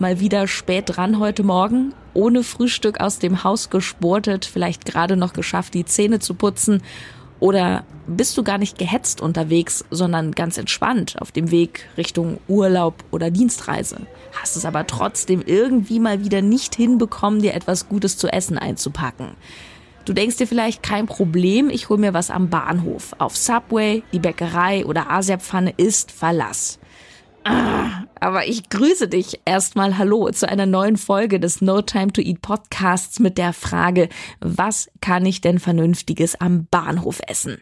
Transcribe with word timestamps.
mal 0.00 0.20
wieder 0.20 0.48
spät 0.48 0.84
dran 0.86 1.18
heute 1.18 1.42
Morgen, 1.42 1.94
ohne 2.14 2.42
Frühstück 2.42 3.00
aus 3.00 3.18
dem 3.18 3.44
Haus 3.44 3.70
gesportet, 3.70 4.44
vielleicht 4.44 4.84
gerade 4.84 5.16
noch 5.16 5.32
geschafft, 5.32 5.74
die 5.74 5.84
Zähne 5.84 6.18
zu 6.18 6.34
putzen 6.34 6.82
oder 7.40 7.84
bist 8.06 8.36
du 8.36 8.42
gar 8.42 8.58
nicht 8.58 8.78
gehetzt 8.78 9.22
unterwegs, 9.22 9.84
sondern 9.90 10.32
ganz 10.32 10.58
entspannt 10.58 11.16
auf 11.20 11.32
dem 11.32 11.50
Weg 11.50 11.88
Richtung 11.96 12.38
Urlaub 12.48 13.02
oder 13.10 13.30
Dienstreise? 13.30 13.96
Hast 14.40 14.56
es 14.56 14.66
aber 14.66 14.86
trotzdem 14.86 15.42
irgendwie 15.44 16.00
mal 16.00 16.22
wieder 16.22 16.42
nicht 16.42 16.74
hinbekommen, 16.74 17.40
dir 17.40 17.54
etwas 17.54 17.88
Gutes 17.88 18.18
zu 18.18 18.28
essen 18.28 18.58
einzupacken. 18.58 19.28
Du 20.04 20.12
denkst 20.12 20.36
dir 20.36 20.46
vielleicht 20.46 20.82
kein 20.82 21.06
Problem, 21.06 21.70
ich 21.70 21.88
hol 21.88 21.96
mir 21.96 22.14
was 22.14 22.30
am 22.30 22.50
Bahnhof. 22.50 23.14
Auf 23.18 23.36
Subway, 23.36 24.02
die 24.12 24.18
Bäckerei 24.18 24.84
oder 24.84 25.10
Asiapfanne 25.10 25.72
ist 25.76 26.12
Verlass. 26.12 26.78
Ah, 27.44 27.79
aber 28.20 28.46
ich 28.46 28.68
grüße 28.68 29.08
dich 29.08 29.40
erstmal 29.44 29.98
Hallo 29.98 30.30
zu 30.30 30.48
einer 30.48 30.66
neuen 30.66 30.96
Folge 30.96 31.40
des 31.40 31.60
No 31.60 31.82
Time 31.82 32.12
to 32.12 32.20
Eat 32.20 32.42
Podcasts 32.42 33.18
mit 33.18 33.38
der 33.38 33.52
Frage, 33.52 34.08
was 34.40 34.90
kann 35.00 35.26
ich 35.26 35.40
denn 35.40 35.58
Vernünftiges 35.58 36.40
am 36.40 36.66
Bahnhof 36.70 37.20
essen? 37.26 37.58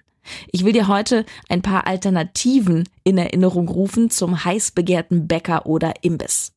Ich 0.52 0.64
will 0.64 0.72
dir 0.72 0.88
heute 0.88 1.24
ein 1.48 1.62
paar 1.62 1.86
Alternativen 1.86 2.88
in 3.04 3.16
Erinnerung 3.16 3.68
rufen 3.68 4.10
zum 4.10 4.44
heiß 4.44 4.72
begehrten 4.72 5.26
Bäcker 5.26 5.66
oder 5.66 5.94
Imbiss. 6.02 6.52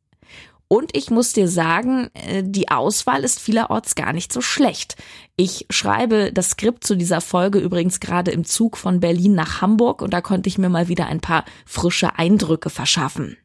Und 0.67 0.95
ich 0.95 1.11
muss 1.11 1.33
dir 1.33 1.49
sagen, 1.49 2.09
äh, 2.13 2.43
die 2.45 2.69
Auswahl 2.69 3.25
ist 3.25 3.41
vielerorts 3.41 3.93
gar 3.95 4.13
nicht 4.13 4.31
so 4.31 4.39
schlecht. 4.39 4.95
Ich 5.35 5.65
schreibe 5.69 6.31
das 6.31 6.51
Skript 6.51 6.85
zu 6.85 6.95
dieser 6.95 7.19
Folge 7.19 7.59
übrigens 7.59 7.99
gerade 7.99 8.31
im 8.31 8.45
Zug 8.45 8.77
von 8.77 9.01
Berlin 9.01 9.35
nach 9.35 9.61
Hamburg 9.61 10.01
und 10.01 10.13
da 10.13 10.21
konnte 10.21 10.47
ich 10.47 10.57
mir 10.57 10.69
mal 10.69 10.87
wieder 10.87 11.07
ein 11.07 11.19
paar 11.19 11.43
frische 11.65 12.17
Eindrücke 12.17 12.69
verschaffen. 12.69 13.37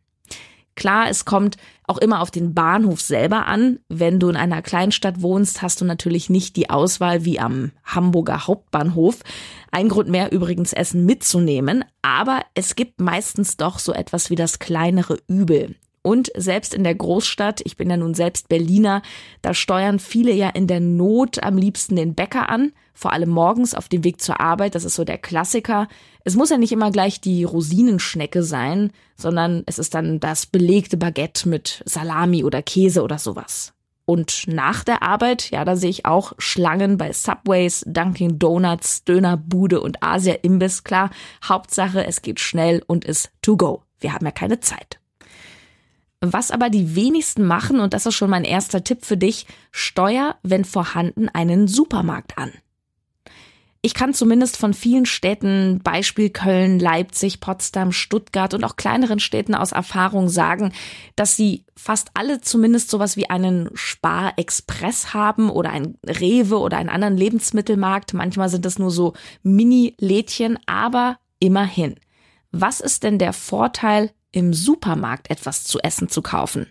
Klar, 0.76 1.08
es 1.08 1.24
kommt 1.24 1.56
auch 1.86 1.98
immer 1.98 2.20
auf 2.20 2.30
den 2.30 2.54
Bahnhof 2.54 3.00
selber 3.00 3.46
an. 3.46 3.80
Wenn 3.88 4.20
du 4.20 4.28
in 4.28 4.36
einer 4.36 4.62
Kleinstadt 4.62 5.22
wohnst, 5.22 5.62
hast 5.62 5.80
du 5.80 5.84
natürlich 5.84 6.30
nicht 6.30 6.56
die 6.56 6.70
Auswahl 6.70 7.24
wie 7.24 7.40
am 7.40 7.72
Hamburger 7.84 8.46
Hauptbahnhof. 8.46 9.20
Ein 9.72 9.88
Grund 9.88 10.08
mehr 10.08 10.32
übrigens 10.32 10.72
Essen 10.72 11.06
mitzunehmen, 11.06 11.84
aber 12.02 12.40
es 12.54 12.76
gibt 12.76 13.00
meistens 13.00 13.56
doch 13.56 13.78
so 13.78 13.92
etwas 13.92 14.30
wie 14.30 14.36
das 14.36 14.58
kleinere 14.58 15.18
Übel. 15.26 15.74
Und 16.06 16.30
selbst 16.36 16.72
in 16.72 16.84
der 16.84 16.94
Großstadt, 16.94 17.62
ich 17.64 17.76
bin 17.76 17.90
ja 17.90 17.96
nun 17.96 18.14
selbst 18.14 18.48
Berliner, 18.48 19.02
da 19.42 19.54
steuern 19.54 19.98
viele 19.98 20.32
ja 20.32 20.50
in 20.50 20.68
der 20.68 20.78
Not 20.78 21.42
am 21.42 21.58
liebsten 21.58 21.96
den 21.96 22.14
Bäcker 22.14 22.48
an, 22.48 22.70
vor 22.94 23.12
allem 23.12 23.30
morgens 23.30 23.74
auf 23.74 23.88
dem 23.88 24.04
Weg 24.04 24.20
zur 24.20 24.38
Arbeit, 24.38 24.76
das 24.76 24.84
ist 24.84 24.94
so 24.94 25.02
der 25.02 25.18
Klassiker. 25.18 25.88
Es 26.22 26.36
muss 26.36 26.50
ja 26.50 26.58
nicht 26.58 26.70
immer 26.70 26.92
gleich 26.92 27.20
die 27.20 27.42
Rosinenschnecke 27.42 28.44
sein, 28.44 28.92
sondern 29.16 29.64
es 29.66 29.80
ist 29.80 29.96
dann 29.96 30.20
das 30.20 30.46
belegte 30.46 30.96
Baguette 30.96 31.48
mit 31.48 31.82
Salami 31.86 32.44
oder 32.44 32.62
Käse 32.62 33.02
oder 33.02 33.18
sowas. 33.18 33.72
Und 34.04 34.44
nach 34.46 34.84
der 34.84 35.02
Arbeit, 35.02 35.50
ja, 35.50 35.64
da 35.64 35.74
sehe 35.74 35.90
ich 35.90 36.06
auch 36.06 36.34
Schlangen 36.38 36.98
bei 36.98 37.12
Subways, 37.12 37.82
Dunkin' 37.84 38.38
Donuts, 38.38 39.02
Dönerbude 39.02 39.80
und 39.80 40.04
Asia-Imbiss. 40.04 40.84
Klar, 40.84 41.10
Hauptsache, 41.42 42.06
es 42.06 42.22
geht 42.22 42.38
schnell 42.38 42.84
und 42.86 43.04
ist 43.04 43.32
to 43.42 43.56
go. 43.56 43.82
Wir 43.98 44.12
haben 44.12 44.24
ja 44.24 44.30
keine 44.30 44.60
Zeit. 44.60 45.00
Was 46.20 46.50
aber 46.50 46.70
die 46.70 46.96
wenigsten 46.96 47.44
machen, 47.44 47.80
und 47.80 47.92
das 47.92 48.06
ist 48.06 48.14
schon 48.14 48.30
mein 48.30 48.44
erster 48.44 48.82
Tipp 48.82 49.04
für 49.04 49.16
dich, 49.16 49.46
steuer, 49.70 50.36
wenn 50.42 50.64
vorhanden, 50.64 51.28
einen 51.28 51.68
Supermarkt 51.68 52.38
an. 52.38 52.52
Ich 53.86 53.94
kann 53.94 54.14
zumindest 54.14 54.56
von 54.56 54.74
vielen 54.74 55.06
Städten, 55.06 55.80
Beispiel 55.84 56.30
Köln, 56.30 56.80
Leipzig, 56.80 57.38
Potsdam, 57.38 57.92
Stuttgart 57.92 58.52
und 58.52 58.64
auch 58.64 58.74
kleineren 58.74 59.20
Städten 59.20 59.54
aus 59.54 59.70
Erfahrung 59.70 60.28
sagen, 60.28 60.72
dass 61.14 61.36
sie 61.36 61.64
fast 61.76 62.10
alle 62.14 62.40
zumindest 62.40 62.90
sowas 62.90 63.16
wie 63.16 63.30
einen 63.30 63.70
Spar-Express 63.74 65.14
haben 65.14 65.50
oder 65.50 65.70
ein 65.70 65.98
Rewe 66.04 66.58
oder 66.58 66.78
einen 66.78 66.88
anderen 66.88 67.16
Lebensmittelmarkt. 67.16 68.12
Manchmal 68.12 68.48
sind 68.48 68.66
es 68.66 68.80
nur 68.80 68.90
so 68.90 69.12
Mini-Lädchen, 69.44 70.58
aber 70.66 71.18
immerhin. 71.38 71.94
Was 72.50 72.80
ist 72.80 73.04
denn 73.04 73.20
der 73.20 73.32
Vorteil 73.32 74.10
im 74.36 74.52
Supermarkt 74.52 75.30
etwas 75.30 75.64
zu 75.64 75.78
essen 75.80 76.10
zu 76.10 76.20
kaufen. 76.20 76.66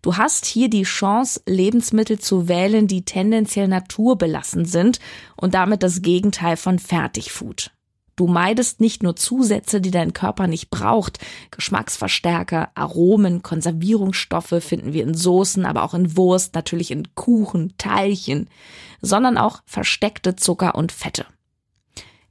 Du 0.00 0.16
hast 0.16 0.46
hier 0.46 0.70
die 0.70 0.84
Chance, 0.84 1.42
Lebensmittel 1.44 2.20
zu 2.20 2.46
wählen, 2.48 2.86
die 2.86 3.04
tendenziell 3.04 3.66
naturbelassen 3.66 4.64
sind 4.64 5.00
und 5.36 5.54
damit 5.54 5.82
das 5.82 6.02
Gegenteil 6.02 6.56
von 6.56 6.78
Fertigfood. 6.78 7.72
Du 8.14 8.28
meidest 8.28 8.80
nicht 8.80 9.02
nur 9.02 9.16
Zusätze, 9.16 9.80
die 9.80 9.90
dein 9.90 10.12
Körper 10.12 10.46
nicht 10.46 10.70
braucht, 10.70 11.18
Geschmacksverstärker, 11.50 12.70
Aromen, 12.74 13.42
Konservierungsstoffe 13.42 14.54
finden 14.60 14.92
wir 14.92 15.02
in 15.02 15.14
Soßen, 15.14 15.64
aber 15.64 15.82
auch 15.82 15.94
in 15.94 16.16
Wurst, 16.16 16.54
natürlich 16.54 16.92
in 16.92 17.14
Kuchen, 17.16 17.74
Teilchen, 17.78 18.48
sondern 19.00 19.36
auch 19.36 19.62
versteckte 19.66 20.36
Zucker 20.36 20.76
und 20.76 20.92
Fette. 20.92 21.26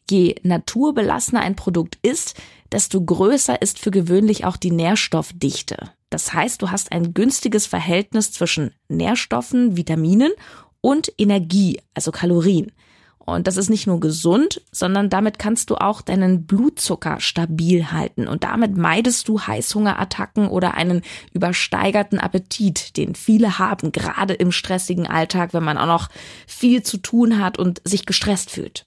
Je 0.09 0.35
naturbelassener 0.43 1.41
ein 1.41 1.55
Produkt 1.55 1.97
ist, 2.01 2.35
desto 2.71 3.03
größer 3.03 3.61
ist 3.61 3.79
für 3.79 3.91
gewöhnlich 3.91 4.45
auch 4.45 4.57
die 4.57 4.71
Nährstoffdichte. 4.71 5.91
Das 6.09 6.33
heißt, 6.33 6.61
du 6.61 6.71
hast 6.71 6.91
ein 6.91 7.13
günstiges 7.13 7.65
Verhältnis 7.65 8.31
zwischen 8.31 8.73
Nährstoffen, 8.89 9.77
Vitaminen 9.77 10.31
und 10.81 11.11
Energie, 11.17 11.79
also 11.93 12.11
Kalorien. 12.11 12.71
Und 13.23 13.47
das 13.47 13.55
ist 13.55 13.69
nicht 13.69 13.87
nur 13.87 13.99
gesund, 13.99 14.61
sondern 14.71 15.09
damit 15.09 15.37
kannst 15.39 15.69
du 15.69 15.75
auch 15.75 16.01
deinen 16.01 16.45
Blutzucker 16.45 17.19
stabil 17.19 17.91
halten. 17.91 18.27
Und 18.27 18.43
damit 18.43 18.75
meidest 18.75 19.27
du 19.27 19.39
Heißhungerattacken 19.39 20.47
oder 20.47 20.73
einen 20.73 21.01
übersteigerten 21.31 22.19
Appetit, 22.19 22.97
den 22.97 23.15
viele 23.15 23.59
haben, 23.59 23.91
gerade 23.91 24.33
im 24.33 24.51
stressigen 24.51 25.07
Alltag, 25.07 25.53
wenn 25.53 25.63
man 25.63 25.77
auch 25.77 25.85
noch 25.85 26.09
viel 26.47 26.83
zu 26.83 26.97
tun 26.97 27.39
hat 27.39 27.59
und 27.59 27.81
sich 27.85 28.05
gestresst 28.05 28.49
fühlt. 28.49 28.85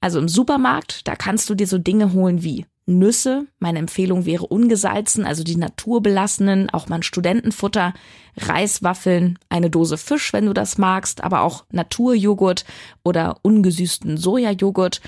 Also 0.00 0.18
im 0.18 0.28
Supermarkt, 0.28 1.06
da 1.06 1.14
kannst 1.14 1.50
du 1.50 1.54
dir 1.54 1.66
so 1.66 1.78
Dinge 1.78 2.12
holen 2.12 2.42
wie 2.42 2.64
Nüsse. 2.86 3.46
Meine 3.58 3.78
Empfehlung 3.78 4.24
wäre 4.24 4.46
ungesalzen, 4.46 5.24
also 5.24 5.44
die 5.44 5.56
naturbelassenen, 5.56 6.70
auch 6.70 6.88
mal 6.88 6.96
ein 6.96 7.02
Studentenfutter, 7.02 7.92
Reiswaffeln, 8.36 9.38
eine 9.48 9.70
Dose 9.70 9.98
Fisch, 9.98 10.32
wenn 10.32 10.46
du 10.46 10.52
das 10.52 10.78
magst, 10.78 11.22
aber 11.22 11.42
auch 11.42 11.64
Naturjoghurt 11.70 12.64
oder 13.04 13.36
ungesüßten 13.42 14.16
Sojajoghurt. 14.16 15.00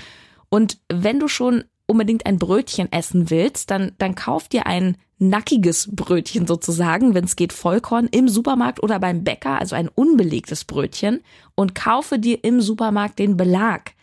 Und 0.49 0.77
wenn 0.91 1.19
du 1.19 1.27
schon 1.27 1.63
unbedingt 1.87 2.25
ein 2.25 2.37
Brötchen 2.37 2.91
essen 2.91 3.29
willst, 3.29 3.71
dann, 3.71 3.93
dann 3.97 4.15
kauf 4.15 4.47
dir 4.47 4.67
ein 4.67 4.97
nackiges 5.19 5.89
Brötchen 5.91 6.47
sozusagen, 6.47 7.13
wenn 7.13 7.25
es 7.25 7.35
geht 7.35 7.53
Vollkorn 7.53 8.07
im 8.07 8.27
Supermarkt 8.27 8.81
oder 8.83 8.99
beim 8.99 9.23
Bäcker, 9.23 9.59
also 9.59 9.75
ein 9.75 9.87
unbelegtes 9.87 10.65
Brötchen 10.65 11.21
und 11.55 11.75
kaufe 11.75 12.19
dir 12.19 12.43
im 12.43 12.61
Supermarkt 12.61 13.19
den 13.19 13.37
Belag. 13.37 13.93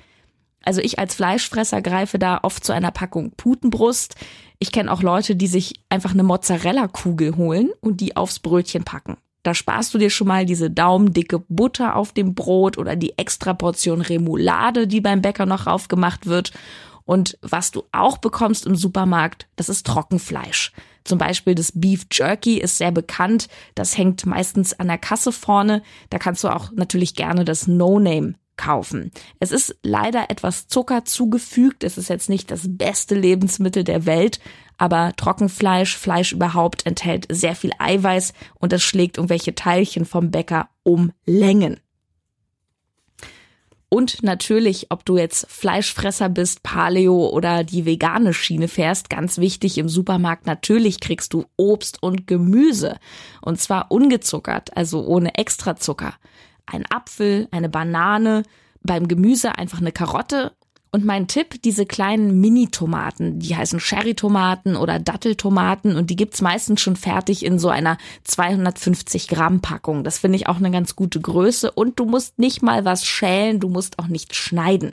Also 0.64 0.80
ich 0.80 0.98
als 0.98 1.14
Fleischfresser 1.14 1.80
greife 1.82 2.18
da 2.18 2.40
oft 2.42 2.64
zu 2.64 2.72
einer 2.72 2.90
Packung 2.90 3.32
Putenbrust. 3.36 4.14
Ich 4.58 4.72
kenne 4.72 4.92
auch 4.92 5.02
Leute, 5.02 5.36
die 5.36 5.46
sich 5.46 5.80
einfach 5.88 6.12
eine 6.12 6.22
Mozzarella-Kugel 6.22 7.36
holen 7.36 7.70
und 7.80 8.00
die 8.00 8.16
aufs 8.16 8.40
Brötchen 8.40 8.84
packen. 8.84 9.16
Da 9.42 9.54
sparst 9.54 9.94
du 9.94 9.98
dir 9.98 10.10
schon 10.10 10.28
mal 10.28 10.44
diese 10.44 10.70
daumendicke 10.70 11.38
Butter 11.48 11.96
auf 11.96 12.12
dem 12.12 12.34
Brot 12.34 12.76
oder 12.76 12.94
die 12.94 13.16
extra 13.16 13.54
Portion 13.54 14.02
Remoulade, 14.02 14.86
die 14.86 15.00
beim 15.00 15.22
Bäcker 15.22 15.46
noch 15.46 15.66
raufgemacht 15.66 16.26
wird. 16.26 16.52
Und 17.06 17.38
was 17.40 17.70
du 17.70 17.84
auch 17.90 18.18
bekommst 18.18 18.66
im 18.66 18.76
Supermarkt, 18.76 19.48
das 19.56 19.70
ist 19.70 19.86
Trockenfleisch. 19.86 20.72
Zum 21.04 21.18
Beispiel 21.18 21.54
das 21.54 21.72
Beef 21.74 22.06
Jerky 22.12 22.58
ist 22.58 22.76
sehr 22.76 22.92
bekannt. 22.92 23.48
Das 23.74 23.96
hängt 23.96 24.26
meistens 24.26 24.78
an 24.78 24.88
der 24.88 24.98
Kasse 24.98 25.32
vorne. 25.32 25.82
Da 26.10 26.18
kannst 26.18 26.44
du 26.44 26.48
auch 26.48 26.70
natürlich 26.72 27.14
gerne 27.14 27.46
das 27.46 27.66
No-Name 27.66 28.34
kaufen. 28.60 29.10
Es 29.38 29.52
ist 29.52 29.74
leider 29.82 30.28
etwas 30.28 30.68
Zucker 30.68 31.06
zugefügt. 31.06 31.82
Es 31.82 31.96
ist 31.96 32.10
jetzt 32.10 32.28
nicht 32.28 32.50
das 32.50 32.66
beste 32.66 33.14
Lebensmittel 33.14 33.84
der 33.84 34.04
Welt, 34.04 34.38
aber 34.76 35.14
Trockenfleisch, 35.16 35.96
Fleisch 35.96 36.32
überhaupt 36.32 36.84
enthält 36.84 37.26
sehr 37.30 37.56
viel 37.56 37.72
Eiweiß 37.78 38.34
und 38.58 38.74
es 38.74 38.82
schlägt 38.82 39.16
irgendwelche 39.16 39.54
Teilchen 39.54 40.04
vom 40.04 40.30
Bäcker 40.30 40.68
um 40.82 41.12
Längen. 41.24 41.80
Und 43.88 44.22
natürlich, 44.22 44.86
ob 44.90 45.04
du 45.06 45.16
jetzt 45.16 45.50
Fleischfresser 45.50 46.28
bist, 46.28 46.62
Paleo 46.62 47.28
oder 47.28 47.64
die 47.64 47.86
vegane 47.86 48.34
Schiene 48.34 48.68
fährst, 48.68 49.10
ganz 49.10 49.38
wichtig 49.38 49.78
im 49.78 49.88
Supermarkt, 49.88 50.46
natürlich 50.46 51.00
kriegst 51.00 51.32
du 51.32 51.46
Obst 51.56 52.00
und 52.02 52.26
Gemüse. 52.26 52.98
Und 53.40 53.58
zwar 53.58 53.90
ungezuckert, 53.90 54.76
also 54.76 55.04
ohne 55.04 55.34
Extrazucker. 55.34 56.14
Ein 56.66 56.84
Apfel, 56.90 57.48
eine 57.50 57.68
Banane, 57.68 58.42
beim 58.82 59.08
Gemüse 59.08 59.58
einfach 59.58 59.80
eine 59.80 59.92
Karotte 59.92 60.52
und 60.92 61.04
mein 61.04 61.28
Tipp, 61.28 61.62
diese 61.62 61.86
kleinen 61.86 62.40
Mini-Tomaten, 62.40 63.38
die 63.38 63.54
heißen 63.54 63.78
Cherry-Tomaten 63.78 64.74
oder 64.74 64.98
Datteltomaten 64.98 65.94
und 65.94 66.10
die 66.10 66.16
gibt's 66.16 66.40
meistens 66.40 66.80
schon 66.80 66.96
fertig 66.96 67.44
in 67.44 67.60
so 67.60 67.68
einer 67.68 67.96
250 68.24 69.28
Gramm 69.28 69.60
Packung. 69.60 70.02
Das 70.02 70.18
finde 70.18 70.36
ich 70.36 70.48
auch 70.48 70.56
eine 70.56 70.72
ganz 70.72 70.96
gute 70.96 71.20
Größe 71.20 71.70
und 71.70 72.00
du 72.00 72.06
musst 72.06 72.38
nicht 72.40 72.62
mal 72.62 72.84
was 72.84 73.06
schälen, 73.06 73.60
du 73.60 73.68
musst 73.68 74.00
auch 74.00 74.08
nicht 74.08 74.34
schneiden. 74.34 74.92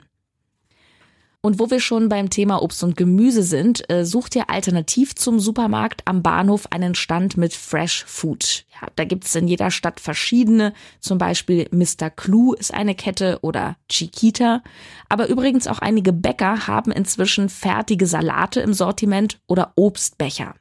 Und 1.40 1.60
wo 1.60 1.70
wir 1.70 1.78
schon 1.78 2.08
beim 2.08 2.30
Thema 2.30 2.62
Obst 2.62 2.82
und 2.82 2.96
Gemüse 2.96 3.44
sind, 3.44 3.88
äh, 3.88 4.04
sucht 4.04 4.34
ihr 4.34 4.50
alternativ 4.50 5.14
zum 5.14 5.38
Supermarkt 5.38 6.02
am 6.04 6.20
Bahnhof 6.20 6.66
einen 6.72 6.96
Stand 6.96 7.36
mit 7.36 7.54
Fresh 7.54 8.04
Food. 8.06 8.64
Ja, 8.74 8.88
da 8.96 9.04
gibt's 9.04 9.36
in 9.36 9.46
jeder 9.46 9.70
Stadt 9.70 10.00
verschiedene, 10.00 10.72
zum 10.98 11.18
Beispiel 11.18 11.68
Mr. 11.70 12.10
Clue 12.10 12.56
ist 12.56 12.74
eine 12.74 12.96
Kette 12.96 13.38
oder 13.42 13.76
Chiquita. 13.88 14.64
Aber 15.08 15.28
übrigens 15.28 15.68
auch 15.68 15.78
einige 15.78 16.12
Bäcker 16.12 16.66
haben 16.66 16.90
inzwischen 16.90 17.48
fertige 17.48 18.08
Salate 18.08 18.60
im 18.60 18.74
Sortiment 18.74 19.38
oder 19.46 19.72
Obstbecher. 19.76 20.54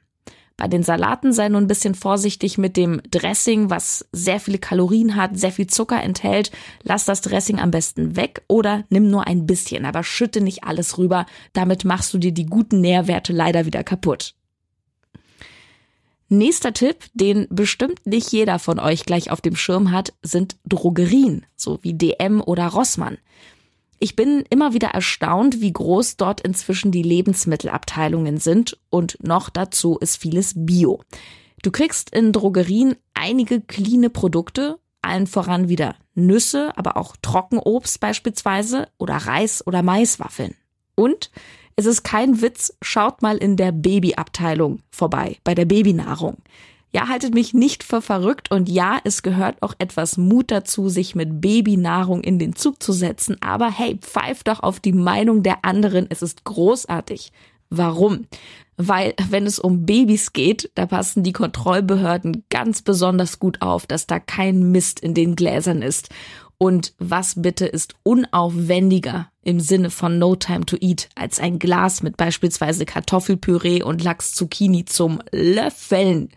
Bei 0.58 0.68
den 0.68 0.82
Salaten 0.82 1.34
sei 1.34 1.50
nur 1.50 1.62
ein 1.62 1.68
bisschen 1.68 1.94
vorsichtig 1.94 2.58
mit 2.58 2.78
dem 2.78 3.00
Dressing, 3.12 3.70
was 3.70 4.08
sehr 4.12 4.40
viele 4.40 4.58
Kalorien 4.58 5.16
hat, 5.16 5.38
sehr 5.38 5.52
viel 5.52 5.68
Zucker 5.68 6.02
enthält. 6.02 6.52
Lass 6.82 7.06
das 7.06 7.22
Dressing 7.22 7.60
am 7.60 7.70
besten 7.70 8.16
weg 8.16 8.42
oder 8.48 8.84
nimm 8.90 9.08
nur 9.08 9.28
ein 9.28 9.46
bisschen, 9.46 9.86
aber 9.86 10.04
schütte 10.04 10.42
nicht 10.42 10.64
alles 10.64 10.98
rüber. 10.98 11.28
Damit 11.54 11.86
machst 11.86 12.12
du 12.12 12.18
dir 12.18 12.32
die 12.32 12.48
guten 12.48 12.82
Nährwerte 12.82 13.34
leider 13.34 13.68
wieder 13.68 13.84
kaputt. 13.84 14.34
Nächster 16.28 16.74
Tipp, 16.74 17.06
den 17.14 17.48
bestimmt 17.52 18.06
nicht 18.06 18.32
jeder 18.32 18.58
von 18.58 18.80
euch 18.80 19.06
gleich 19.06 19.30
auf 19.30 19.42
dem 19.42 19.56
Schirm 19.56 19.92
hat, 19.92 20.14
sind 20.24 20.58
Drogerien, 20.66 21.46
so 21.56 21.80
wie 21.84 21.94
DM 21.94 22.42
oder 22.42 22.68
Rossmann. 22.68 23.20
Ich 24.00 24.16
bin 24.16 24.44
immer 24.50 24.74
wieder 24.74 24.90
erstaunt, 24.90 25.62
wie 25.62 25.74
groß 25.74 26.18
dort 26.18 26.42
inzwischen 26.42 26.92
die 26.92 27.02
Lebensmittelabteilungen 27.02 28.38
sind 28.38 28.78
und 28.90 29.18
noch 29.24 29.50
dazu 29.50 29.98
ist 29.98 30.18
vieles 30.18 30.54
Bio. 30.56 31.02
Du 31.64 31.72
kriegst 31.72 32.12
in 32.12 32.32
Drogerien 32.32 32.96
einige 33.16 33.62
cleane 33.62 34.10
Produkte, 34.10 34.80
allen 35.02 35.26
voran 35.26 35.70
wieder 35.70 35.96
Nüsse, 36.14 36.78
aber 36.78 36.98
auch 36.98 37.16
Trockenobst 37.22 38.00
beispielsweise 38.00 38.88
oder 38.98 39.16
Reis 39.16 39.66
oder 39.66 39.82
Maiswaffeln. 39.82 40.56
Und 40.96 41.32
es 41.76 41.86
ist 41.86 42.04
kein 42.04 42.42
Witz, 42.42 42.76
schaut 42.82 43.22
mal 43.22 43.38
in 43.38 43.56
der 43.56 43.72
Babyabteilung 43.72 44.82
vorbei, 44.90 45.38
bei 45.44 45.56
der 45.56 45.66
Babynahrung. 45.66 46.38
Ja, 46.94 47.10
haltet 47.10 47.34
mich 47.34 47.54
nicht 47.54 47.84
für 47.84 48.02
verrückt 48.02 48.50
und 48.50 48.70
ja, 48.70 49.00
es 49.04 49.22
gehört 49.22 49.62
auch 49.62 49.74
etwas 49.78 50.18
Mut 50.18 50.52
dazu, 50.52 50.88
sich 50.88 51.16
mit 51.16 51.42
Babynahrung 51.42 52.22
in 52.22 52.40
den 52.40 52.56
Zug 52.56 52.82
zu 52.82 52.94
setzen. 52.94 53.38
Aber 53.42 53.70
hey, 53.70 53.98
pfeif 53.98 54.44
doch 54.44 54.62
auf 54.62 54.80
die 54.80 54.94
Meinung 54.94 55.44
der 55.44 55.66
anderen. 55.66 56.08
Es 56.10 56.22
ist 56.22 56.46
großartig. 56.46 57.32
Warum? 57.70 58.28
Weil 58.78 59.16
wenn 59.30 59.46
es 59.46 59.60
um 59.60 59.86
Babys 59.86 60.34
geht, 60.34 60.72
da 60.76 60.86
passen 60.86 61.24
die 61.24 61.34
Kontrollbehörden 61.34 62.44
ganz 62.50 62.82
besonders 62.82 63.40
gut 63.40 63.62
auf, 63.62 63.86
dass 63.86 64.08
da 64.08 64.20
kein 64.20 64.72
Mist 64.72 65.00
in 65.00 65.14
den 65.14 65.36
Gläsern 65.36 65.82
ist. 65.82 66.10
Und 66.60 66.94
was 66.98 67.42
bitte 67.42 67.66
ist 67.66 67.96
unaufwendiger 68.04 69.30
im 69.44 69.60
Sinne 69.60 69.90
von 69.90 70.18
No 70.18 70.36
Time 70.36 70.66
to 70.66 70.78
Eat 70.80 71.10
als 71.16 71.40
ein 71.40 71.60
Glas 71.60 72.02
mit 72.02 72.18
beispielsweise 72.18 72.86
Kartoffelpüree 72.86 73.84
und 73.84 74.04
Lachs-Zucchini 74.04 74.86
zum 74.86 75.22
Löffeln? 75.32 76.30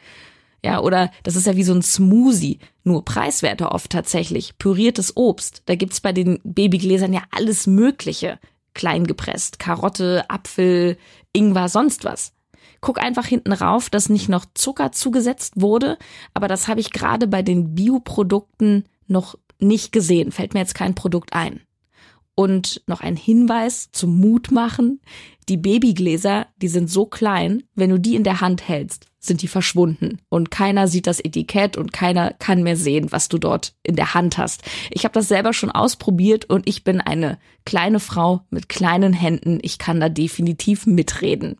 Ja, 0.65 0.81
oder 0.81 1.11
das 1.23 1.37
ist 1.37 1.47
ja 1.47 1.57
wie 1.57 1.65
so 1.65 1.73
ein 1.73 1.83
Smoothie, 1.83 2.59
nur 2.85 3.05
preiswerter 3.05 3.73
oft 3.73 3.91
tatsächlich. 3.91 4.59
Püriertes 4.59 5.17
Obst. 5.17 5.63
Da 5.67 5.75
gibt's 5.75 6.01
bei 6.01 6.13
den 6.13 6.39
Babygläsern 6.45 7.13
ja 7.13 7.23
alles 7.31 7.67
Mögliche. 7.67 8.39
Klein 8.75 9.07
gepresst, 9.07 9.59
Karotte, 9.59 10.29
Apfel, 10.29 10.97
Ingwer, 11.33 11.69
sonst 11.69 12.05
was. 12.05 12.35
Guck 12.81 12.99
einfach 12.99 13.27
hinten 13.27 13.53
rauf, 13.53 13.91
dass 13.91 14.09
nicht 14.09 14.29
noch 14.29 14.47
Zucker 14.55 14.93
zugesetzt 14.93 15.55
wurde, 15.57 15.99
aber 16.35 16.49
das 16.49 16.69
habe 16.69 16.81
ich 16.81 16.93
gerade 16.93 17.27
bei 17.27 17.43
den 17.43 17.75
Bioprodukten 17.75 18.85
noch 19.07 19.37
nicht 19.59 19.93
gesehen. 19.93 20.33
Fällt 20.33 20.55
mir 20.55 20.61
jetzt 20.61 20.75
kein 20.75 20.95
Produkt 20.95 21.35
ein. 21.35 21.61
Und 22.35 22.83
noch 22.87 23.03
ein 23.03 23.17
Hinweis 23.17 23.91
zum 23.93 24.19
Mut 24.19 24.51
machen. 24.51 25.01
Die 25.49 25.59
Babygläser, 25.59 26.47
die 26.63 26.69
sind 26.69 26.89
so 26.89 27.05
klein, 27.05 27.65
wenn 27.75 27.91
du 27.91 27.99
die 27.99 28.15
in 28.15 28.25
der 28.25 28.41
Hand 28.41 28.67
hältst, 28.67 29.10
sind 29.21 29.43
die 29.43 29.49
verschwunden 29.49 30.19
und 30.31 30.51
keiner 30.51 30.89
sieht 30.89 31.07
das 31.07 31.21
Etikett 31.21 31.77
und 31.77 31.93
keiner 31.93 32.33
kann 32.39 32.63
mehr 32.63 32.77
sehen, 32.77 33.13
was 33.13 33.29
du 33.29 33.39
dort 33.39 33.75
in 33.83 33.95
der 33.95 34.15
Hand 34.15 34.39
hast. 34.39 34.63
Ich 34.91 35.05
habe 35.05 35.13
das 35.13 35.29
selber 35.29 35.53
schon 35.53 35.71
ausprobiert 35.71 36.47
und 36.47 36.69
ich 36.69 36.85
bin 36.85 37.01
eine 37.01 37.39
kleine 37.67 38.01
Frau 38.01 38.41
mit 38.51 38.71
kleinen 38.71 39.13
Händen. 39.13 39.59
Ich 39.63 39.79
kann 39.79 40.01
da 40.01 40.09
definitiv 40.09 40.87
mitreden. 40.87 41.59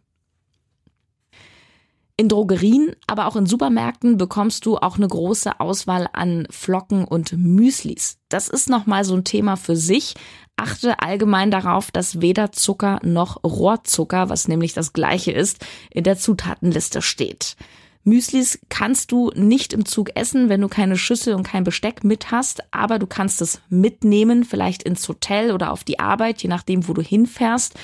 In 2.21 2.29
Drogerien, 2.29 2.95
aber 3.07 3.27
auch 3.27 3.37
in 3.37 3.47
Supermärkten 3.47 4.19
bekommst 4.19 4.67
du 4.67 4.77
auch 4.77 4.99
eine 4.99 5.09
große 5.09 5.59
Auswahl 5.59 6.07
an 6.13 6.47
Flocken 6.51 7.07
und 7.07 7.33
Müslis. 7.33 8.19
Das 8.29 8.51
ist 8.51 8.69
nochmal 8.69 9.05
so 9.05 9.15
ein 9.15 9.25
Thema 9.25 9.57
für 9.57 9.75
sich. 9.75 10.17
Achte 10.55 11.01
allgemein 11.01 11.51
darauf, 11.51 11.91
dass 11.91 12.21
weder 12.21 12.53
Zucker 12.53 13.01
noch 13.05 13.43
Rohrzucker, 13.43 14.29
was 14.29 14.49
nämlich 14.49 14.75
das 14.75 14.93
gleiche 14.93 15.33
ist, 15.33 15.65
in 15.89 16.05
der 16.05 16.19
Zutatenliste 16.19 17.01
steht. 17.01 17.57
Müslis 18.05 18.59
kannst 18.69 19.13
du 19.13 19.31
nicht 19.35 19.73
im 19.73 19.87
Zug 19.87 20.11
essen, 20.15 20.51
wenn 20.51 20.61
du 20.61 20.69
keine 20.69 20.99
Schüssel 20.99 21.35
und 21.35 21.45
kein 21.45 21.65
Besteck 21.65 22.05
mit 22.05 22.31
hast, 22.31 22.63
aber 22.71 22.99
du 22.99 23.07
kannst 23.07 23.41
es 23.41 23.63
mitnehmen, 23.71 24.45
vielleicht 24.45 24.83
ins 24.83 25.09
Hotel 25.09 25.53
oder 25.53 25.71
auf 25.71 25.85
die 25.85 25.99
Arbeit, 25.99 26.43
je 26.43 26.49
nachdem, 26.49 26.87
wo 26.87 26.93
du 26.93 27.01
hinfährst. 27.01 27.79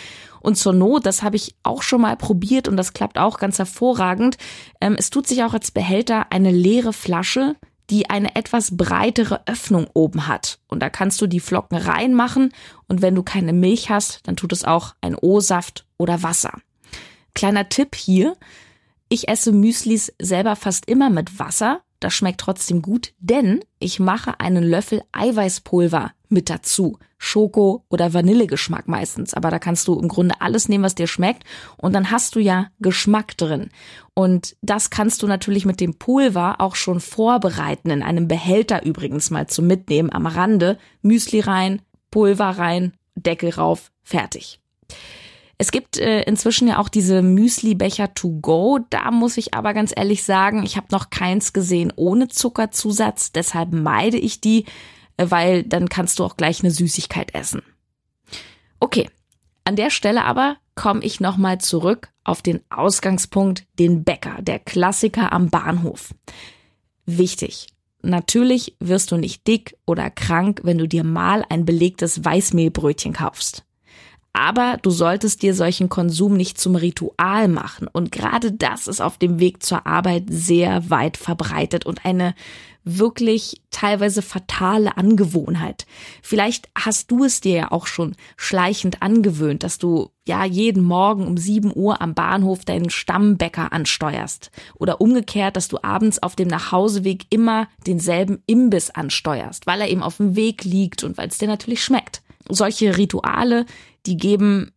Und 0.46 0.54
zur 0.54 0.72
Not, 0.72 1.06
das 1.06 1.24
habe 1.24 1.34
ich 1.34 1.56
auch 1.64 1.82
schon 1.82 2.02
mal 2.02 2.16
probiert 2.16 2.68
und 2.68 2.76
das 2.76 2.92
klappt 2.92 3.18
auch 3.18 3.40
ganz 3.40 3.58
hervorragend. 3.58 4.38
Ähm, 4.80 4.94
es 4.96 5.10
tut 5.10 5.26
sich 5.26 5.42
auch 5.42 5.54
als 5.54 5.72
Behälter 5.72 6.30
eine 6.30 6.52
leere 6.52 6.92
Flasche, 6.92 7.56
die 7.90 8.10
eine 8.10 8.36
etwas 8.36 8.76
breitere 8.76 9.40
Öffnung 9.46 9.88
oben 9.92 10.28
hat. 10.28 10.60
Und 10.68 10.84
da 10.84 10.88
kannst 10.88 11.20
du 11.20 11.26
die 11.26 11.40
Flocken 11.40 11.76
reinmachen 11.76 12.52
und 12.86 13.02
wenn 13.02 13.16
du 13.16 13.24
keine 13.24 13.52
Milch 13.52 13.90
hast, 13.90 14.20
dann 14.22 14.36
tut 14.36 14.52
es 14.52 14.62
auch 14.62 14.94
ein 15.00 15.16
O-Saft 15.16 15.84
oder 15.98 16.22
Wasser. 16.22 16.52
Kleiner 17.34 17.68
Tipp 17.68 17.96
hier. 17.96 18.36
Ich 19.08 19.26
esse 19.26 19.50
Müslis 19.50 20.12
selber 20.22 20.54
fast 20.54 20.88
immer 20.88 21.10
mit 21.10 21.40
Wasser, 21.40 21.80
das 22.00 22.14
schmeckt 22.14 22.40
trotzdem 22.40 22.82
gut, 22.82 23.12
denn 23.18 23.60
ich 23.78 24.00
mache 24.00 24.40
einen 24.40 24.64
Löffel 24.64 25.02
Eiweißpulver 25.12 26.12
mit 26.28 26.50
dazu. 26.50 26.98
Schoko 27.18 27.84
oder 27.88 28.12
Vanillegeschmack 28.12 28.88
meistens. 28.88 29.32
Aber 29.32 29.50
da 29.50 29.58
kannst 29.58 29.88
du 29.88 29.98
im 29.98 30.08
Grunde 30.08 30.40
alles 30.40 30.68
nehmen, 30.68 30.84
was 30.84 30.94
dir 30.94 31.06
schmeckt. 31.06 31.44
Und 31.76 31.94
dann 31.94 32.10
hast 32.10 32.34
du 32.34 32.40
ja 32.40 32.68
Geschmack 32.78 33.36
drin. 33.36 33.70
Und 34.14 34.56
das 34.60 34.90
kannst 34.90 35.22
du 35.22 35.26
natürlich 35.26 35.64
mit 35.64 35.80
dem 35.80 35.94
Pulver 35.94 36.60
auch 36.60 36.74
schon 36.74 37.00
vorbereiten. 37.00 37.90
In 37.90 38.02
einem 38.02 38.28
Behälter 38.28 38.84
übrigens 38.84 39.30
mal 39.30 39.46
zum 39.46 39.66
Mitnehmen 39.66 40.12
am 40.12 40.26
Rande. 40.26 40.78
Müsli 41.00 41.40
rein, 41.40 41.80
Pulver 42.10 42.50
rein, 42.50 42.92
Deckel 43.14 43.50
rauf, 43.50 43.90
fertig. 44.02 44.60
Es 45.58 45.70
gibt 45.70 45.96
äh, 45.98 46.22
inzwischen 46.22 46.68
ja 46.68 46.78
auch 46.78 46.88
diese 46.88 47.22
Müsli-Becher 47.22 48.12
to 48.14 48.30
go. 48.42 48.78
Da 48.90 49.10
muss 49.10 49.38
ich 49.38 49.54
aber 49.54 49.72
ganz 49.72 49.92
ehrlich 49.96 50.22
sagen, 50.22 50.64
ich 50.64 50.76
habe 50.76 50.88
noch 50.90 51.08
keins 51.08 51.52
gesehen 51.52 51.92
ohne 51.96 52.28
Zuckerzusatz. 52.28 53.32
Deshalb 53.32 53.72
meide 53.72 54.18
ich 54.18 54.40
die, 54.40 54.66
äh, 55.16 55.26
weil 55.28 55.62
dann 55.62 55.88
kannst 55.88 56.18
du 56.18 56.24
auch 56.24 56.36
gleich 56.36 56.60
eine 56.60 56.70
Süßigkeit 56.70 57.34
essen. 57.34 57.62
Okay, 58.80 59.08
an 59.64 59.76
der 59.76 59.90
Stelle 59.90 60.24
aber 60.24 60.56
komme 60.74 61.02
ich 61.02 61.20
nochmal 61.20 61.58
zurück 61.58 62.10
auf 62.22 62.42
den 62.42 62.60
Ausgangspunkt, 62.70 63.66
den 63.78 64.04
Bäcker, 64.04 64.42
der 64.42 64.58
Klassiker 64.58 65.32
am 65.32 65.48
Bahnhof. 65.48 66.14
Wichtig. 67.06 67.66
Natürlich 68.02 68.76
wirst 68.78 69.10
du 69.10 69.16
nicht 69.16 69.46
dick 69.48 69.76
oder 69.86 70.10
krank, 70.10 70.60
wenn 70.62 70.78
du 70.78 70.86
dir 70.86 71.02
mal 71.02 71.44
ein 71.48 71.64
belegtes 71.64 72.24
Weißmehlbrötchen 72.24 73.14
kaufst. 73.14 73.65
Aber 74.36 74.76
du 74.82 74.90
solltest 74.90 75.40
dir 75.40 75.54
solchen 75.54 75.88
Konsum 75.88 76.36
nicht 76.36 76.60
zum 76.60 76.76
Ritual 76.76 77.48
machen. 77.48 77.88
Und 77.90 78.12
gerade 78.12 78.52
das 78.52 78.86
ist 78.86 79.00
auf 79.00 79.16
dem 79.16 79.40
Weg 79.40 79.62
zur 79.62 79.86
Arbeit 79.86 80.24
sehr 80.28 80.90
weit 80.90 81.16
verbreitet 81.16 81.86
und 81.86 82.04
eine 82.04 82.34
wirklich 82.84 83.62
teilweise 83.70 84.20
fatale 84.20 84.98
Angewohnheit. 84.98 85.86
Vielleicht 86.20 86.68
hast 86.78 87.10
du 87.10 87.24
es 87.24 87.40
dir 87.40 87.56
ja 87.56 87.72
auch 87.72 87.86
schon 87.86 88.14
schleichend 88.36 89.00
angewöhnt, 89.00 89.62
dass 89.62 89.78
du 89.78 90.10
ja 90.28 90.44
jeden 90.44 90.84
Morgen 90.84 91.26
um 91.26 91.38
7 91.38 91.72
Uhr 91.74 92.02
am 92.02 92.12
Bahnhof 92.12 92.66
deinen 92.66 92.90
Stammbäcker 92.90 93.72
ansteuerst. 93.72 94.50
Oder 94.74 95.00
umgekehrt, 95.00 95.56
dass 95.56 95.68
du 95.68 95.78
abends 95.82 96.22
auf 96.22 96.36
dem 96.36 96.48
Nachhauseweg 96.48 97.24
immer 97.30 97.68
denselben 97.86 98.42
Imbiss 98.46 98.90
ansteuerst, 98.90 99.66
weil 99.66 99.80
er 99.80 99.88
eben 99.88 100.02
auf 100.02 100.18
dem 100.18 100.36
Weg 100.36 100.62
liegt 100.64 101.04
und 101.04 101.16
weil 101.16 101.28
es 101.28 101.38
dir 101.38 101.48
natürlich 101.48 101.82
schmeckt. 101.82 102.20
solche 102.48 102.96
Rituale, 102.98 103.64
die 104.06 104.16
geben 104.16 104.72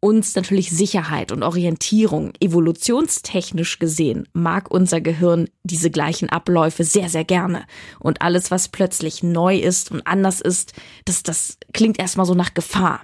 uns 0.00 0.34
natürlich 0.34 0.70
Sicherheit 0.70 1.32
und 1.32 1.42
Orientierung. 1.42 2.32
Evolutionstechnisch 2.40 3.78
gesehen 3.78 4.28
mag 4.32 4.70
unser 4.70 5.00
Gehirn 5.00 5.48
diese 5.64 5.90
gleichen 5.90 6.28
Abläufe 6.28 6.84
sehr, 6.84 7.08
sehr 7.08 7.24
gerne. 7.24 7.64
Und 7.98 8.22
alles, 8.22 8.50
was 8.50 8.68
plötzlich 8.68 9.22
neu 9.22 9.56
ist 9.56 9.90
und 9.90 10.06
anders 10.06 10.40
ist, 10.40 10.74
das, 11.04 11.22
das 11.22 11.58
klingt 11.72 11.98
erstmal 11.98 12.26
so 12.26 12.34
nach 12.34 12.54
Gefahr. 12.54 13.02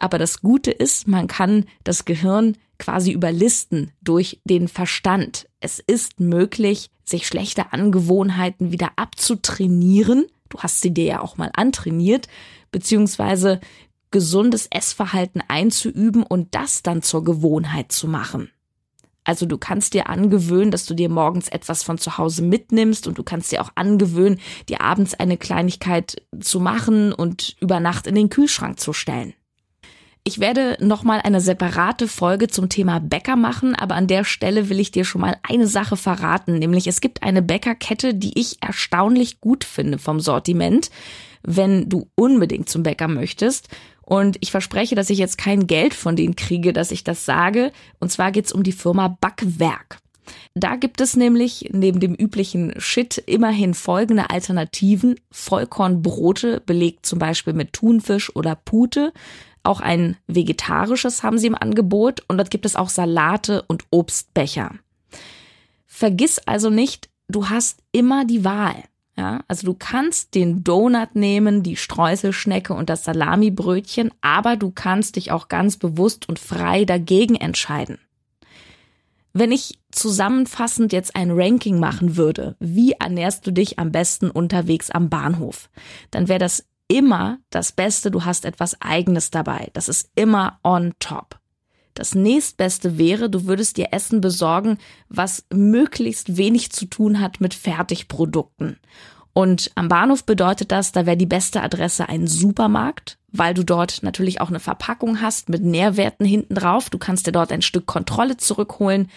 Aber 0.00 0.18
das 0.18 0.40
Gute 0.40 0.70
ist, 0.70 1.06
man 1.06 1.28
kann 1.28 1.66
das 1.84 2.04
Gehirn 2.04 2.56
quasi 2.78 3.12
überlisten 3.12 3.92
durch 4.02 4.40
den 4.44 4.68
Verstand. 4.68 5.48
Es 5.60 5.78
ist 5.78 6.20
möglich, 6.20 6.90
sich 7.04 7.26
schlechte 7.26 7.72
Angewohnheiten 7.72 8.72
wieder 8.72 8.92
abzutrainieren. 8.96 10.26
Du 10.48 10.58
hast 10.58 10.80
sie 10.80 10.92
dir 10.92 11.04
ja 11.04 11.20
auch 11.20 11.36
mal 11.36 11.50
antrainiert, 11.54 12.26
beziehungsweise 12.72 13.60
gesundes 14.14 14.68
Essverhalten 14.70 15.42
einzuüben 15.48 16.22
und 16.22 16.54
das 16.54 16.84
dann 16.84 17.02
zur 17.02 17.24
Gewohnheit 17.24 17.90
zu 17.90 18.06
machen. 18.06 18.48
Also 19.24 19.44
du 19.44 19.58
kannst 19.58 19.92
dir 19.92 20.08
angewöhnen, 20.08 20.70
dass 20.70 20.86
du 20.86 20.94
dir 20.94 21.08
morgens 21.08 21.48
etwas 21.48 21.82
von 21.82 21.98
zu 21.98 22.16
Hause 22.16 22.42
mitnimmst 22.42 23.08
und 23.08 23.18
du 23.18 23.24
kannst 23.24 23.50
dir 23.50 23.60
auch 23.60 23.70
angewöhnen, 23.74 24.38
dir 24.68 24.82
abends 24.82 25.14
eine 25.14 25.36
Kleinigkeit 25.36 26.22
zu 26.38 26.60
machen 26.60 27.12
und 27.12 27.56
über 27.58 27.80
Nacht 27.80 28.06
in 28.06 28.14
den 28.14 28.28
Kühlschrank 28.28 28.78
zu 28.78 28.92
stellen. 28.92 29.34
Ich 30.22 30.38
werde 30.38 30.76
nochmal 30.78 31.20
eine 31.24 31.40
separate 31.40 32.06
Folge 32.06 32.46
zum 32.46 32.68
Thema 32.68 33.00
Bäcker 33.00 33.34
machen, 33.34 33.74
aber 33.74 33.96
an 33.96 34.06
der 34.06 34.22
Stelle 34.22 34.68
will 34.68 34.78
ich 34.78 34.92
dir 34.92 35.04
schon 35.04 35.22
mal 35.22 35.36
eine 35.42 35.66
Sache 35.66 35.96
verraten, 35.96 36.60
nämlich 36.60 36.86
es 36.86 37.00
gibt 37.00 37.24
eine 37.24 37.42
Bäckerkette, 37.42 38.14
die 38.14 38.38
ich 38.38 38.62
erstaunlich 38.62 39.40
gut 39.40 39.64
finde 39.64 39.98
vom 39.98 40.20
Sortiment, 40.20 40.90
wenn 41.42 41.88
du 41.88 42.08
unbedingt 42.14 42.68
zum 42.68 42.82
Bäcker 42.82 43.08
möchtest. 43.08 43.68
Und 44.04 44.36
ich 44.40 44.50
verspreche, 44.50 44.94
dass 44.94 45.10
ich 45.10 45.18
jetzt 45.18 45.38
kein 45.38 45.66
Geld 45.66 45.94
von 45.94 46.16
denen 46.16 46.36
kriege, 46.36 46.72
dass 46.72 46.90
ich 46.90 47.04
das 47.04 47.24
sage. 47.24 47.72
Und 48.00 48.10
zwar 48.10 48.32
geht's 48.32 48.52
um 48.52 48.62
die 48.62 48.72
Firma 48.72 49.16
Backwerk. 49.20 49.98
Da 50.54 50.76
gibt 50.76 51.00
es 51.00 51.16
nämlich 51.16 51.70
neben 51.72 52.00
dem 52.00 52.14
üblichen 52.14 52.74
Shit 52.78 53.18
immerhin 53.18 53.74
folgende 53.74 54.30
Alternativen. 54.30 55.16
Vollkornbrote 55.30 56.60
belegt 56.64 57.06
zum 57.06 57.18
Beispiel 57.18 57.52
mit 57.52 57.72
Thunfisch 57.72 58.34
oder 58.34 58.54
Pute. 58.54 59.12
Auch 59.62 59.80
ein 59.80 60.16
vegetarisches 60.26 61.22
haben 61.22 61.38
sie 61.38 61.46
im 61.46 61.54
Angebot 61.54 62.22
und 62.28 62.38
dort 62.38 62.50
gibt 62.50 62.66
es 62.66 62.76
auch 62.76 62.90
Salate 62.90 63.62
und 63.66 63.84
Obstbecher. 63.90 64.72
Vergiss 65.86 66.38
also 66.38 66.70
nicht, 66.70 67.08
du 67.28 67.48
hast 67.48 67.80
immer 67.92 68.24
die 68.24 68.44
Wahl. 68.44 68.84
Ja, 69.16 69.44
also 69.46 69.66
du 69.66 69.74
kannst 69.74 70.34
den 70.34 70.64
Donut 70.64 71.14
nehmen, 71.14 71.62
die 71.62 71.76
Streuselschnecke 71.76 72.74
und 72.74 72.90
das 72.90 73.04
Salamibrötchen, 73.04 74.10
aber 74.20 74.56
du 74.56 74.72
kannst 74.72 75.16
dich 75.16 75.30
auch 75.30 75.48
ganz 75.48 75.76
bewusst 75.76 76.28
und 76.28 76.40
frei 76.40 76.84
dagegen 76.84 77.36
entscheiden. 77.36 77.98
Wenn 79.32 79.52
ich 79.52 79.78
zusammenfassend 79.92 80.92
jetzt 80.92 81.14
ein 81.14 81.30
Ranking 81.30 81.78
machen 81.78 82.16
würde, 82.16 82.56
wie 82.58 82.92
ernährst 82.92 83.46
du 83.46 83.52
dich 83.52 83.78
am 83.78 83.92
besten 83.92 84.30
unterwegs 84.30 84.90
am 84.90 85.10
Bahnhof, 85.10 85.70
dann 86.10 86.28
wäre 86.28 86.38
das 86.38 86.64
immer 86.88 87.38
das 87.50 87.72
Beste, 87.72 88.10
du 88.10 88.24
hast 88.24 88.44
etwas 88.44 88.80
Eigenes 88.80 89.30
dabei. 89.30 89.70
Das 89.72 89.88
ist 89.88 90.10
immer 90.14 90.58
on 90.62 90.92
top. 90.98 91.40
Das 91.94 92.14
nächstbeste 92.14 92.98
wäre, 92.98 93.30
du 93.30 93.46
würdest 93.46 93.76
dir 93.76 93.88
Essen 93.92 94.20
besorgen, 94.20 94.78
was 95.08 95.44
möglichst 95.52 96.36
wenig 96.36 96.72
zu 96.72 96.86
tun 96.86 97.20
hat 97.20 97.40
mit 97.40 97.54
Fertigprodukten. 97.54 98.78
Und 99.32 99.70
am 99.74 99.88
Bahnhof 99.88 100.24
bedeutet 100.24 100.70
das, 100.70 100.92
da 100.92 101.06
wäre 101.06 101.16
die 101.16 101.26
beste 101.26 101.62
Adresse 101.62 102.08
ein 102.08 102.26
Supermarkt, 102.26 103.18
weil 103.32 103.52
du 103.52 103.64
dort 103.64 104.02
natürlich 104.02 104.40
auch 104.40 104.48
eine 104.48 104.60
Verpackung 104.60 105.20
hast 105.20 105.48
mit 105.48 105.62
Nährwerten 105.62 106.24
hinten 106.24 106.54
drauf. 106.54 106.88
Du 106.88 106.98
kannst 106.98 107.26
dir 107.26 107.32
dort 107.32 107.50
ein 107.50 107.62
Stück 107.62 107.86
Kontrolle 107.86 108.36
zurückholen. 108.36 109.10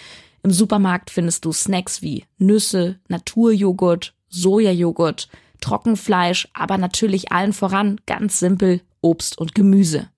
Im 0.44 0.52
Supermarkt 0.52 1.12
findest 1.12 1.46
du 1.46 1.52
Snacks 1.52 2.02
wie 2.02 2.26
Nüsse, 2.38 3.00
Naturjoghurt, 3.10 4.16
Sojajoghurt, 4.30 5.30
Trockenfleisch, 5.62 6.48
aber 6.54 6.78
natürlich 6.78 7.32
allen 7.32 7.54
voran 7.54 8.02
ganz 8.08 8.40
simpel 8.40 8.82
Obst 9.02 9.38
und 9.38 9.54
Gemüse. 9.54 10.10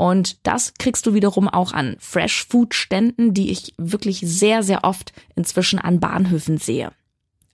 Und 0.00 0.46
das 0.46 0.72
kriegst 0.78 1.04
du 1.04 1.12
wiederum 1.12 1.46
auch 1.46 1.74
an 1.74 1.96
Fresh 1.98 2.46
Food 2.46 2.74
Ständen, 2.74 3.34
die 3.34 3.50
ich 3.50 3.74
wirklich 3.76 4.22
sehr, 4.24 4.62
sehr 4.62 4.84
oft 4.84 5.12
inzwischen 5.36 5.78
an 5.78 6.00
Bahnhöfen 6.00 6.56
sehe. 6.56 6.92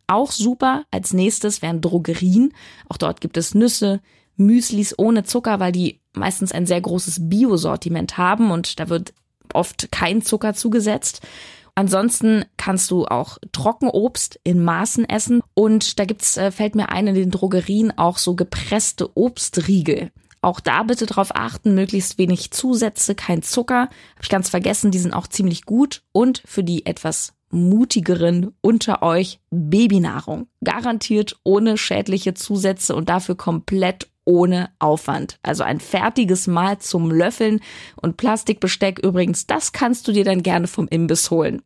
Auch 0.07 0.31
super 0.31 0.85
als 0.93 1.12
nächstes 1.12 1.61
wären 1.61 1.81
Drogerien. 1.81 2.55
Auch 2.88 2.99
dort 2.99 3.21
gibt 3.21 3.37
es 3.37 3.57
Nüsse, 3.57 4.00
Müslis 4.37 4.97
ohne 4.97 5.25
Zucker, 5.25 5.59
weil 5.59 5.73
die 5.73 5.99
meistens 6.12 6.53
ein 6.53 6.67
sehr 6.67 6.81
großes 6.81 7.29
Biosortiment 7.29 8.17
haben 8.17 8.53
und 8.53 8.79
da 8.79 8.88
wird 8.88 9.12
oft 9.53 9.91
kein 9.91 10.23
Zucker 10.23 10.55
zugesetzt. 10.55 11.26
Ansonsten 11.75 12.45
kannst 12.57 12.93
du 12.93 13.07
auch 13.07 13.38
Trockenobst 13.50 14.38
in 14.45 14.62
Maßen 14.62 15.05
essen 15.09 15.43
und 15.55 15.99
da 15.99 16.05
gibt's, 16.05 16.37
äh, 16.37 16.53
fällt 16.53 16.76
mir 16.76 16.91
ein, 16.91 17.09
in 17.09 17.17
den 17.17 17.33
Drogerien 17.33 17.99
auch 17.99 18.19
so 18.19 18.37
gepresste 18.37 19.17
Obstriegel. 19.17 20.12
Auch 20.47 20.61
da 20.61 20.85
bitte 20.85 21.07
drauf 21.07 21.35
achten, 21.35 21.75
möglichst 21.75 22.19
wenig 22.19 22.53
Zusätze, 22.53 23.17
kein 23.17 23.43
Zucker. 23.43 23.88
Hab 24.15 24.23
ich 24.23 24.29
ganz 24.29 24.49
vergessen, 24.49 24.93
die 24.93 25.00
sind 25.00 25.12
auch 25.12 25.26
ziemlich 25.26 25.65
gut. 25.65 26.05
Und 26.12 26.41
für 26.47 26.62
die 26.62 26.87
etwas 26.87 27.35
mutigeren 27.50 28.53
unter 28.61 29.03
euch 29.03 29.41
Babynahrung. 29.50 30.47
Garantiert 30.62 31.37
ohne 31.43 31.76
schädliche 31.76 32.35
Zusätze 32.35 32.95
und 32.95 33.09
dafür 33.09 33.35
komplett 33.35 34.09
ohne 34.25 34.71
Aufwand. 34.79 35.41
Also 35.43 35.65
ein 35.65 35.81
fertiges 35.81 36.47
Mahl 36.47 36.79
zum 36.79 37.11
Löffeln 37.11 37.59
und 38.00 38.17
Plastikbesteck 38.17 39.00
übrigens, 39.00 39.49
das 39.49 39.73
kannst 39.73 40.07
du 40.07 40.12
dir 40.12 40.25
dann 40.25 40.45
gerne 40.45 40.69
vom 40.69 40.87
Imbiss 40.87 41.33
holen. 41.33 41.62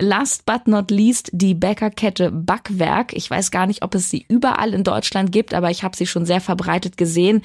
Last 0.00 0.46
but 0.46 0.68
not 0.68 0.92
least 0.92 1.28
die 1.32 1.54
Bäckerkette 1.54 2.30
Backwerk. 2.30 3.12
Ich 3.14 3.28
weiß 3.28 3.50
gar 3.50 3.66
nicht, 3.66 3.82
ob 3.82 3.96
es 3.96 4.10
sie 4.10 4.24
überall 4.28 4.72
in 4.72 4.84
Deutschland 4.84 5.32
gibt, 5.32 5.54
aber 5.54 5.70
ich 5.70 5.82
habe 5.82 5.96
sie 5.96 6.06
schon 6.06 6.24
sehr 6.24 6.40
verbreitet 6.40 6.96
gesehen. 6.96 7.42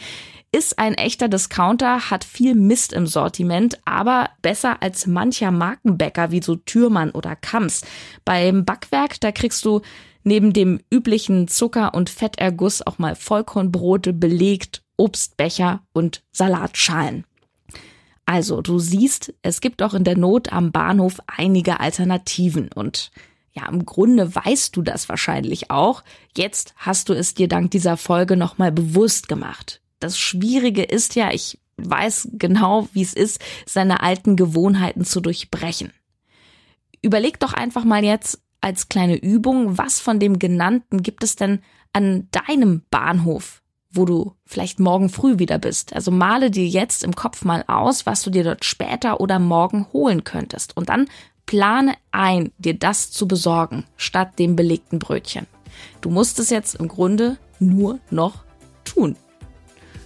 Ist 0.52 0.78
ein 0.78 0.94
echter 0.94 1.30
Discounter, 1.30 2.12
hat 2.12 2.24
viel 2.24 2.54
Mist 2.54 2.94
im 2.94 3.08
Sortiment, 3.08 3.80
aber 3.86 4.30
besser 4.44 4.84
als 4.84 5.08
mancher 5.08 5.50
Markenbäcker 5.50 6.30
wie 6.30 6.44
so 6.44 6.56
Türmann 6.56 7.10
oder 7.10 7.36
Kams. 7.36 7.82
Beim 8.24 8.66
Backwerk, 8.66 9.20
da 9.20 9.32
kriegst 9.32 9.66
du 9.66 9.82
neben 10.24 10.54
dem 10.54 10.80
üblichen 10.92 11.48
Zucker- 11.48 11.96
und 11.96 12.12
Fetterguss 12.12 12.86
auch 12.86 13.00
mal 13.00 13.16
Vollkornbrote 13.16 14.14
belegt, 14.14 14.84
Obstbecher 14.96 15.82
und 15.92 16.22
Salatschalen. 16.32 17.26
Also, 18.26 18.62
du 18.62 18.80
siehst, 18.80 19.34
es 19.42 19.60
gibt 19.62 19.82
auch 19.82 19.94
in 19.94 20.04
der 20.04 20.18
Not 20.18 20.52
am 20.52 20.72
Bahnhof 20.72 21.20
einige 21.28 21.80
Alternativen 21.80 22.70
und 22.72 23.12
ja, 23.52 23.68
im 23.70 23.86
Grunde 23.86 24.34
weißt 24.34 24.76
du 24.76 24.82
das 24.82 25.10
wahrscheinlich 25.10 25.70
auch. 25.70 26.04
Jetzt 26.36 26.74
hast 26.78 27.10
du 27.10 27.14
es 27.14 27.36
dir 27.36 27.48
dank 27.48 27.70
dieser 27.72 27.98
Folge 27.98 28.36
nochmal 28.36 28.72
bewusst 28.72 29.28
gemacht. 29.28 29.82
Das 30.00 30.18
Schwierige 30.18 30.84
ist 30.84 31.16
ja, 31.16 31.32
ich 31.32 31.60
weiß 31.78 32.30
genau, 32.34 32.88
wie 32.94 33.04
es 33.04 33.14
ist, 33.14 33.40
seine 33.66 34.02
alten 34.02 34.36
Gewohnheiten 34.36 35.06
zu 35.06 35.22
durchbrechen. 35.22 35.92
Überleg 37.02 37.40
doch 37.40 37.54
einfach 37.54 37.84
mal 37.84 38.04
jetzt, 38.04 38.40
als 38.62 38.88
kleine 38.88 39.18
Übung, 39.18 39.78
was 39.78 40.00
von 40.00 40.20
dem 40.20 40.40
genannten 40.40 41.04
gibt 41.04 41.24
es 41.24 41.36
denn 41.36 41.60
an 41.92 42.30
deinem 42.32 42.84
Bahnhof, 42.90 43.62
wo 43.94 44.06
du 44.06 44.34
vielleicht 44.46 44.80
morgen 44.80 45.10
früh 45.10 45.40
wieder 45.40 45.60
bist? 45.60 45.94
Also 45.94 46.12
male 46.12 46.52
dir 46.52 46.68
jetzt 46.68 47.04
im 47.04 47.16
Kopf 47.16 47.46
mal 47.46 47.64
aus, 47.68 48.06
was 48.06 48.24
du 48.24 48.30
dir 48.30 48.44
dort 48.44 48.66
später 48.66 49.22
oder 49.22 49.40
morgen 49.40 49.88
holen 49.94 50.24
könntest. 50.24 50.76
Und 50.76 50.90
dann 50.90 51.08
plane 51.46 51.96
ein, 52.12 52.52
dir 52.58 52.74
das 52.74 53.12
zu 53.12 53.28
besorgen, 53.28 53.86
statt 53.98 54.40
dem 54.40 54.56
belegten 54.56 55.00
Brötchen. 55.00 55.48
Du 56.02 56.10
musst 56.10 56.40
es 56.40 56.50
jetzt 56.50 56.76
im 56.76 56.88
Grunde 56.88 57.38
nur 57.60 58.00
noch 58.10 58.44
tun 58.84 59.16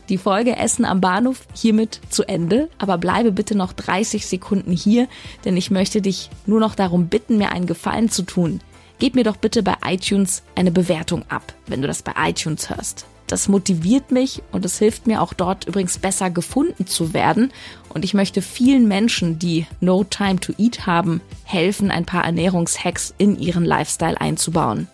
die 0.10 0.18
Folge 0.18 0.56
Essen 0.56 0.86
am 0.86 1.02
Bahnhof 1.02 1.48
hiermit 1.54 2.00
zu 2.10 2.24
Ende, 2.24 2.70
aber 2.78 2.98
bleibe 2.98 3.32
bitte 3.32 3.56
noch 3.56 3.74
30 3.74 4.26
Sekunden 4.26 4.72
hier, 4.72 5.08
denn 5.46 5.58
ich 5.58 5.72
möchte 5.72 6.02
dich 6.02 6.30
nur 6.46 6.60
noch 6.60 6.76
darum 6.76 7.08
bitten, 7.08 7.38
mir 7.38 7.52
einen 7.52 7.68
Gefallen 7.68 8.10
zu 8.10 8.24
tun. 8.24 8.62
Gib 9.00 9.16
mir 9.16 9.24
doch 9.24 9.38
bitte 9.38 9.64
bei 9.64 9.76
iTunes 9.86 10.44
eine 10.56 10.72
Bewertung 10.72 11.24
ab, 11.30 11.54
wenn 11.68 11.82
du 11.82 11.88
das 11.88 12.02
bei 12.02 12.14
iTunes 12.18 12.70
hörst. 12.70 13.06
Das 13.28 13.50
motiviert 13.50 14.12
mich 14.12 14.42
und 14.54 14.64
es 14.64 14.80
hilft 14.80 15.06
mir 15.06 15.22
auch 15.22 15.34
dort 15.34 15.66
übrigens 15.66 15.98
besser 15.98 16.30
gefunden 16.30 16.88
zu 16.88 17.14
werden. 17.14 17.52
Und 17.94 18.06
ich 18.06 18.14
möchte 18.14 18.42
vielen 18.42 18.88
Menschen, 18.88 19.38
die 19.38 19.68
No 19.82 20.06
Time 20.06 20.40
to 20.40 20.54
Eat 20.58 20.86
haben, 20.86 21.20
helfen, 21.44 21.92
ein 21.92 22.06
paar 22.06 22.24
Ernährungshacks 22.24 23.14
in 23.18 23.38
ihren 23.38 23.66
Lifestyle 23.66 24.20
einzubauen. 24.20 24.88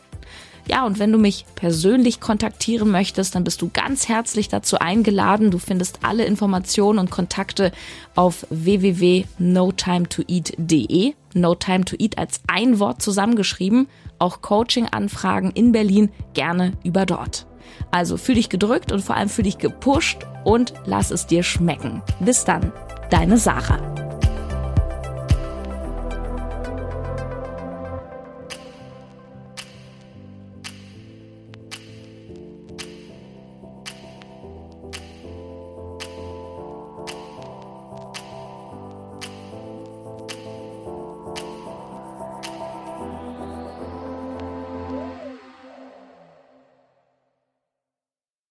Ja, 0.67 0.85
und 0.85 0.97
wenn 0.97 1.11
du 1.11 1.17
mich 1.17 1.45
persönlich 1.55 2.21
kontaktieren 2.21 2.89
möchtest, 2.89 3.35
dann 3.35 3.43
bist 3.43 3.61
du 3.61 3.69
ganz 3.71 4.07
herzlich 4.07 4.47
dazu 4.47 4.79
eingeladen. 4.79 5.51
Du 5.51 5.59
findest 5.59 5.99
alle 6.03 6.23
Informationen 6.25 6.99
und 6.99 7.11
Kontakte 7.11 7.73
auf 8.15 8.47
www.notimetoeat.de. 8.49 11.13
No 11.33 11.55
Time 11.55 11.83
to 11.85 11.95
Eat 11.99 12.17
als 12.17 12.39
ein 12.47 12.79
Wort 12.79 13.01
zusammengeschrieben. 13.01 13.87
Auch 14.19 14.41
Coaching-Anfragen 14.41 15.51
in 15.51 15.73
Berlin 15.73 16.09
gerne 16.33 16.71
über 16.83 17.05
dort. 17.05 17.45
Also 17.91 18.17
fühl 18.17 18.35
dich 18.35 18.49
gedrückt 18.49 18.91
und 18.91 19.01
vor 19.01 19.15
allem 19.15 19.29
fühl 19.29 19.45
dich 19.45 19.57
gepusht 19.57 20.25
und 20.43 20.73
lass 20.85 21.11
es 21.11 21.27
dir 21.27 21.43
schmecken. 21.43 22.01
Bis 22.19 22.45
dann, 22.45 22.71
deine 23.09 23.37
Sarah. 23.37 24.02